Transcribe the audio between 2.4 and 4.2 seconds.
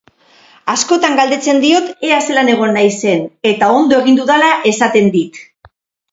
egon naizen eta ondo egin